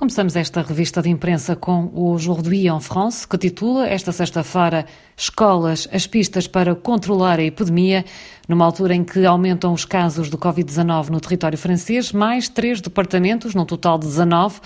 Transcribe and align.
Começamos 0.00 0.34
esta 0.34 0.62
revista 0.62 1.02
de 1.02 1.10
imprensa 1.10 1.54
com 1.54 1.90
o 1.92 2.10
Aujourd'hui 2.10 2.66
en 2.66 2.80
France, 2.80 3.28
que 3.28 3.36
titula 3.36 3.86
esta 3.86 4.12
sexta-feira 4.12 4.86
Escolas, 5.14 5.86
as 5.92 6.06
pistas 6.06 6.46
para 6.46 6.74
controlar 6.74 7.38
a 7.38 7.42
epidemia. 7.42 8.06
Numa 8.48 8.64
altura 8.64 8.94
em 8.94 9.04
que 9.04 9.26
aumentam 9.26 9.74
os 9.74 9.84
casos 9.84 10.30
do 10.30 10.38
Covid-19 10.38 11.10
no 11.10 11.20
território 11.20 11.58
francês, 11.58 12.12
mais 12.12 12.48
três 12.48 12.80
departamentos, 12.80 13.54
num 13.54 13.66
total 13.66 13.98
de 13.98 14.06
19, 14.06 14.60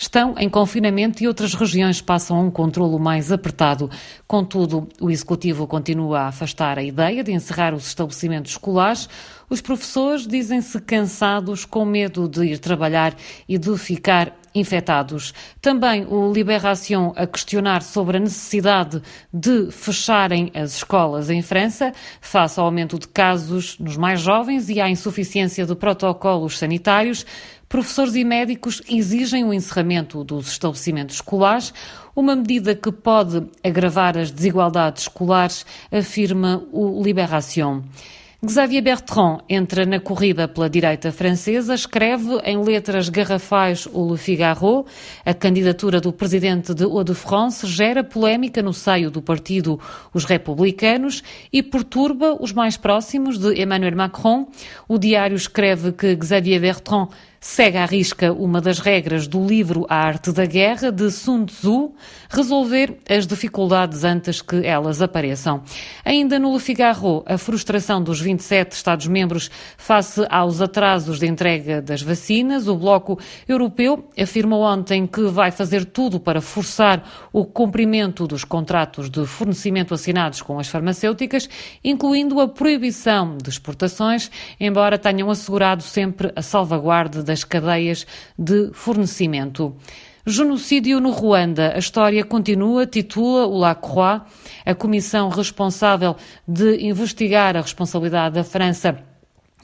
estão 0.00 0.34
em 0.38 0.48
confinamento 0.48 1.22
e 1.22 1.28
outras 1.28 1.52
regiões 1.52 2.00
passam 2.00 2.38
a 2.38 2.40
um 2.40 2.50
controlo 2.50 2.98
mais 2.98 3.30
apertado. 3.30 3.90
Contudo, 4.26 4.88
o 4.98 5.10
Executivo 5.10 5.66
continua 5.66 6.20
a 6.20 6.28
afastar 6.28 6.78
a 6.78 6.82
ideia 6.82 7.22
de 7.22 7.32
encerrar 7.32 7.74
os 7.74 7.86
estabelecimentos 7.86 8.52
escolares. 8.52 9.10
Os 9.50 9.60
professores 9.60 10.26
dizem-se 10.26 10.80
cansados, 10.80 11.66
com 11.66 11.84
medo 11.84 12.26
de 12.26 12.46
ir 12.46 12.58
trabalhar 12.58 13.14
e 13.46 13.58
de 13.58 13.76
ficar 13.76 14.34
infectados. 14.54 15.34
Também 15.60 16.06
o 16.06 16.32
Libération 16.32 17.12
a 17.14 17.26
questionar 17.26 17.82
sobre 17.82 18.16
a 18.16 18.20
necessidade 18.20 19.02
de 19.32 19.70
fecharem 19.70 20.50
as 20.54 20.76
escolas 20.76 21.28
em 21.28 21.42
França, 21.42 21.92
face 22.22 22.58
ao 22.58 22.66
aumento 22.66 22.98
de 22.98 23.06
casos 23.06 23.78
nos 23.78 23.98
mais 23.98 24.20
jovens 24.20 24.70
e 24.70 24.80
à 24.80 24.88
insuficiência 24.88 25.66
de 25.66 25.74
protocolos 25.74 26.58
sanitários. 26.58 27.26
Professores 27.70 28.16
e 28.16 28.24
médicos 28.24 28.82
exigem 28.90 29.44
o 29.44 29.54
encerramento 29.54 30.24
dos 30.24 30.48
estabelecimentos 30.48 31.14
escolares, 31.14 31.72
uma 32.16 32.34
medida 32.34 32.74
que 32.74 32.90
pode 32.90 33.46
agravar 33.62 34.18
as 34.18 34.32
desigualdades 34.32 35.04
escolares, 35.04 35.64
afirma 35.88 36.64
o 36.72 37.00
Libération. 37.00 37.84
Xavier 38.44 38.82
Bertrand 38.82 39.42
entra 39.48 39.86
na 39.86 40.00
corrida 40.00 40.48
pela 40.48 40.68
direita 40.68 41.12
francesa, 41.12 41.74
escreve 41.74 42.40
em 42.42 42.60
letras 42.60 43.08
garrafais 43.08 43.86
o 43.92 44.10
Le 44.10 44.18
Figaro. 44.18 44.84
A 45.24 45.32
candidatura 45.32 46.00
do 46.00 46.12
presidente 46.12 46.74
de 46.74 46.84
Hauts-de-France 46.84 47.66
gera 47.68 48.02
polémica 48.02 48.62
no 48.62 48.72
seio 48.72 49.10
do 49.12 49.22
partido 49.22 49.78
Os 50.12 50.24
Republicanos 50.24 51.22
e 51.52 51.62
perturba 51.62 52.34
os 52.40 52.52
mais 52.52 52.76
próximos 52.76 53.38
de 53.38 53.62
Emmanuel 53.62 53.94
Macron. 53.94 54.48
O 54.88 54.98
diário 54.98 55.36
escreve 55.36 55.92
que 55.92 56.18
Xavier 56.20 56.60
Bertrand 56.60 57.10
segue 57.42 57.78
à 57.78 57.86
risca 57.86 58.34
uma 58.34 58.60
das 58.60 58.80
regras 58.80 59.26
do 59.26 59.42
livro 59.42 59.86
A 59.88 59.96
Arte 59.96 60.30
da 60.30 60.44
Guerra, 60.44 60.92
de 60.92 61.10
Sun 61.10 61.46
Tzu, 61.46 61.94
resolver 62.28 62.98
as 63.08 63.26
dificuldades 63.26 64.04
antes 64.04 64.42
que 64.42 64.56
elas 64.66 65.00
apareçam. 65.00 65.62
Ainda 66.04 66.38
no 66.38 66.52
Le 66.52 66.60
Figaro, 66.60 67.24
a 67.24 67.38
frustração 67.38 68.02
dos 68.02 68.20
27 68.20 68.72
Estados-membros 68.72 69.50
face 69.78 70.26
aos 70.28 70.60
atrasos 70.60 71.18
de 71.18 71.26
entrega 71.26 71.80
das 71.80 72.02
vacinas. 72.02 72.68
O 72.68 72.76
Bloco 72.76 73.18
Europeu 73.48 74.10
afirmou 74.20 74.62
ontem 74.62 75.06
que 75.06 75.22
vai 75.22 75.50
fazer 75.50 75.86
tudo 75.86 76.20
para 76.20 76.42
forçar 76.42 77.02
o 77.32 77.46
cumprimento 77.46 78.26
dos 78.26 78.44
contratos 78.44 79.08
de 79.08 79.24
fornecimento 79.24 79.94
assinados 79.94 80.42
com 80.42 80.58
as 80.58 80.68
farmacêuticas, 80.68 81.48
incluindo 81.82 82.38
a 82.38 82.46
proibição 82.46 83.38
de 83.38 83.48
exportações, 83.48 84.30
embora 84.60 84.98
tenham 84.98 85.30
assegurado 85.30 85.82
sempre 85.82 86.30
a 86.36 86.42
salvaguarda 86.42 87.29
das 87.30 87.44
cadeias 87.44 88.04
de 88.36 88.70
fornecimento. 88.72 89.76
Genocídio 90.26 91.00
no 91.00 91.10
Ruanda. 91.10 91.72
A 91.74 91.78
história 91.78 92.24
continua, 92.24 92.86
titula 92.86 93.46
o 93.46 93.56
Lacroix, 93.56 94.22
a 94.66 94.74
comissão 94.74 95.28
responsável 95.28 96.16
de 96.46 96.84
investigar 96.84 97.56
a 97.56 97.60
responsabilidade 97.60 98.34
da 98.34 98.44
França 98.44 98.98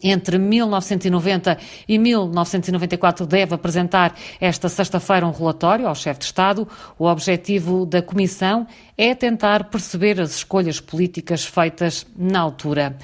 entre 0.02 0.38
1990 0.38 1.58
e 1.88 1.98
1994 1.98 3.26
deve 3.26 3.54
apresentar 3.54 4.14
esta 4.40 4.68
sexta-feira 4.68 5.26
um 5.26 5.30
relatório 5.30 5.88
ao 5.88 5.94
chefe 5.94 6.20
de 6.20 6.26
Estado. 6.26 6.68
O 6.98 7.06
objetivo 7.06 7.86
da 7.86 8.02
comissão 8.02 8.66
é 8.96 9.14
tentar 9.14 9.64
perceber 9.64 10.20
as 10.20 10.36
escolhas 10.36 10.80
políticas 10.80 11.44
feitas 11.44 12.06
na 12.14 12.40
altura. 12.40 12.96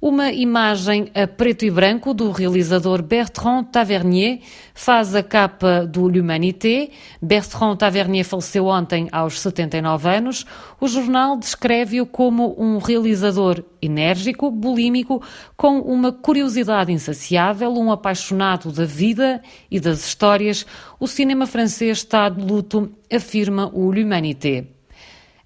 Uma 0.00 0.30
imagem 0.30 1.10
a 1.12 1.26
preto 1.26 1.64
e 1.64 1.70
branco 1.72 2.14
do 2.14 2.30
realizador 2.30 3.02
Bertrand 3.02 3.64
Tavernier 3.64 4.38
faz 4.72 5.12
a 5.12 5.24
capa 5.24 5.84
do 5.84 6.06
L'Humanité. 6.06 6.90
Bertrand 7.20 7.74
Tavernier 7.74 8.24
faleceu 8.24 8.66
ontem 8.66 9.08
aos 9.10 9.40
79 9.40 10.08
anos. 10.08 10.46
O 10.80 10.86
jornal 10.86 11.36
descreve-o 11.36 12.06
como 12.06 12.54
um 12.56 12.78
realizador 12.78 13.64
enérgico, 13.82 14.52
bulímico, 14.52 15.20
com 15.56 15.80
uma 15.80 16.12
curiosidade 16.12 16.92
insaciável, 16.92 17.72
um 17.72 17.90
apaixonado 17.90 18.70
da 18.70 18.84
vida 18.84 19.42
e 19.68 19.80
das 19.80 20.06
histórias. 20.06 20.64
O 21.00 21.08
cinema 21.08 21.44
francês 21.44 21.98
está 21.98 22.28
de 22.28 22.40
luto, 22.40 22.88
afirma 23.12 23.68
o 23.74 23.90
L'Humanité. 23.90 24.77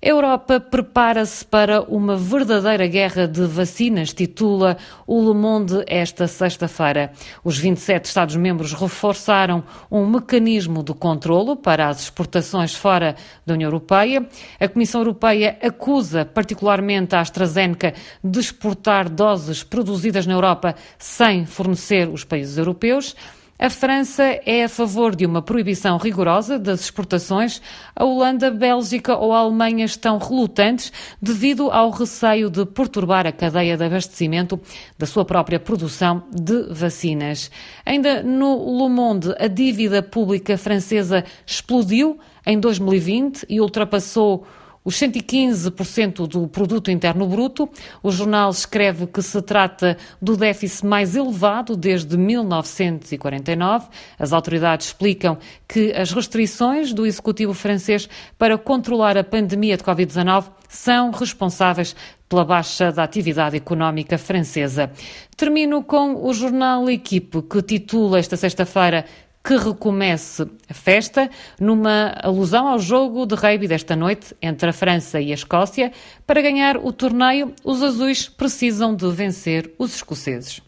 Europa 0.04 0.58
prepara-se 0.58 1.44
para 1.44 1.80
uma 1.82 2.16
verdadeira 2.16 2.88
guerra 2.88 3.28
de 3.28 3.46
vacinas, 3.46 4.12
titula 4.12 4.76
o 5.06 5.28
Le 5.28 5.32
Monde 5.32 5.84
esta 5.86 6.26
sexta-feira. 6.26 7.12
Os 7.44 7.56
27 7.56 8.06
Estados-membros 8.06 8.72
reforçaram 8.72 9.62
um 9.88 10.04
mecanismo 10.04 10.82
de 10.82 10.92
controlo 10.92 11.54
para 11.54 11.88
as 11.88 12.00
exportações 12.00 12.74
fora 12.74 13.14
da 13.46 13.54
União 13.54 13.68
Europeia. 13.68 14.26
A 14.58 14.66
Comissão 14.66 15.02
Europeia 15.02 15.56
acusa 15.62 16.24
particularmente 16.24 17.14
a 17.14 17.20
AstraZeneca 17.20 17.94
de 18.24 18.40
exportar 18.40 19.08
doses 19.08 19.62
produzidas 19.62 20.26
na 20.26 20.34
Europa 20.34 20.74
sem 20.98 21.46
fornecer 21.46 22.08
os 22.08 22.24
países 22.24 22.58
europeus. 22.58 23.14
A 23.62 23.70
França 23.70 24.24
é 24.44 24.64
a 24.64 24.68
favor 24.68 25.14
de 25.14 25.24
uma 25.24 25.40
proibição 25.40 25.96
rigorosa 25.96 26.58
das 26.58 26.80
exportações. 26.80 27.62
A 27.94 28.04
Holanda, 28.04 28.50
Bélgica 28.50 29.16
ou 29.16 29.32
a 29.32 29.38
Alemanha 29.38 29.84
estão 29.84 30.18
relutantes 30.18 30.92
devido 31.22 31.70
ao 31.70 31.90
receio 31.90 32.50
de 32.50 32.66
perturbar 32.66 33.24
a 33.24 33.30
cadeia 33.30 33.76
de 33.76 33.84
abastecimento 33.84 34.60
da 34.98 35.06
sua 35.06 35.24
própria 35.24 35.60
produção 35.60 36.24
de 36.34 36.74
vacinas. 36.74 37.52
Ainda 37.86 38.20
no 38.20 38.82
Le 38.82 38.92
Monde, 38.92 39.32
a 39.38 39.46
dívida 39.46 40.02
pública 40.02 40.58
francesa 40.58 41.24
explodiu 41.46 42.18
em 42.44 42.58
2020 42.58 43.46
e 43.48 43.60
ultrapassou 43.60 44.44
os 44.84 44.96
115% 44.96 46.26
do 46.26 46.48
produto 46.48 46.90
interno 46.90 47.26
bruto. 47.26 47.68
O 48.02 48.10
jornal 48.10 48.50
escreve 48.50 49.06
que 49.06 49.22
se 49.22 49.40
trata 49.42 49.96
do 50.20 50.36
déficit 50.36 50.86
mais 50.86 51.14
elevado 51.14 51.76
desde 51.76 52.16
1949. 52.16 53.88
As 54.18 54.32
autoridades 54.32 54.88
explicam 54.88 55.38
que 55.68 55.92
as 55.92 56.12
restrições 56.12 56.92
do 56.92 57.06
executivo 57.06 57.54
francês 57.54 58.08
para 58.36 58.58
controlar 58.58 59.16
a 59.16 59.24
pandemia 59.24 59.76
de 59.76 59.84
Covid-19 59.84 60.46
são 60.68 61.10
responsáveis 61.10 61.94
pela 62.28 62.44
baixa 62.44 62.90
da 62.90 63.04
atividade 63.04 63.56
económica 63.56 64.16
francesa. 64.16 64.90
Termino 65.36 65.82
com 65.82 66.26
o 66.26 66.32
jornal 66.32 66.88
Equipe, 66.88 67.42
que 67.42 67.60
titula 67.60 68.18
esta 68.18 68.38
sexta-feira 68.38 69.04
que 69.44 69.56
recomece 69.56 70.46
a 70.68 70.74
festa, 70.74 71.28
numa 71.58 72.14
alusão 72.22 72.68
ao 72.68 72.78
jogo 72.78 73.26
de 73.26 73.34
rugby 73.34 73.66
desta 73.66 73.96
noite 73.96 74.34
entre 74.40 74.70
a 74.70 74.72
França 74.72 75.20
e 75.20 75.32
a 75.32 75.34
Escócia. 75.34 75.92
Para 76.26 76.40
ganhar 76.40 76.76
o 76.76 76.92
torneio, 76.92 77.52
os 77.64 77.82
azuis 77.82 78.28
precisam 78.28 78.94
de 78.94 79.10
vencer 79.10 79.74
os 79.78 79.96
escoceses. 79.96 80.62